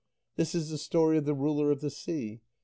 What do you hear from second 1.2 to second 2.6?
the ruler of the sea.